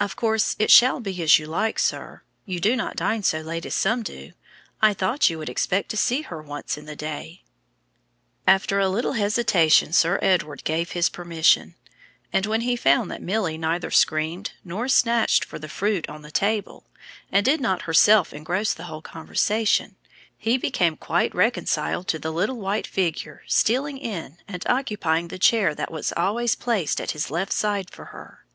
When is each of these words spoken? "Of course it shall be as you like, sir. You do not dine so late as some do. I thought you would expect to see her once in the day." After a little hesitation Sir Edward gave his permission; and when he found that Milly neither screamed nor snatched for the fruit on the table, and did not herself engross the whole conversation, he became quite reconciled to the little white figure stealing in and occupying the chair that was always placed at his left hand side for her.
"Of 0.00 0.16
course 0.16 0.56
it 0.58 0.70
shall 0.70 0.98
be 0.98 1.22
as 1.22 1.38
you 1.38 1.44
like, 1.46 1.78
sir. 1.78 2.22
You 2.46 2.58
do 2.58 2.74
not 2.74 2.96
dine 2.96 3.22
so 3.22 3.40
late 3.42 3.66
as 3.66 3.74
some 3.74 4.02
do. 4.02 4.32
I 4.80 4.94
thought 4.94 5.28
you 5.28 5.36
would 5.36 5.50
expect 5.50 5.90
to 5.90 5.96
see 5.98 6.22
her 6.22 6.40
once 6.40 6.78
in 6.78 6.86
the 6.86 6.96
day." 6.96 7.42
After 8.46 8.78
a 8.78 8.88
little 8.88 9.12
hesitation 9.12 9.92
Sir 9.92 10.18
Edward 10.22 10.64
gave 10.64 10.92
his 10.92 11.10
permission; 11.10 11.74
and 12.32 12.46
when 12.46 12.62
he 12.62 12.76
found 12.76 13.10
that 13.10 13.20
Milly 13.20 13.58
neither 13.58 13.90
screamed 13.90 14.52
nor 14.64 14.88
snatched 14.88 15.44
for 15.44 15.58
the 15.58 15.68
fruit 15.68 16.08
on 16.08 16.22
the 16.22 16.30
table, 16.30 16.86
and 17.30 17.44
did 17.44 17.60
not 17.60 17.82
herself 17.82 18.32
engross 18.32 18.72
the 18.72 18.84
whole 18.84 19.02
conversation, 19.02 19.96
he 20.38 20.56
became 20.56 20.96
quite 20.96 21.34
reconciled 21.34 22.08
to 22.08 22.18
the 22.18 22.32
little 22.32 22.56
white 22.56 22.86
figure 22.86 23.42
stealing 23.46 23.98
in 23.98 24.38
and 24.48 24.64
occupying 24.66 25.28
the 25.28 25.38
chair 25.38 25.74
that 25.74 25.92
was 25.92 26.10
always 26.16 26.54
placed 26.54 27.02
at 27.02 27.10
his 27.10 27.30
left 27.30 27.52
hand 27.52 27.58
side 27.58 27.90
for 27.90 28.06
her. 28.06 28.46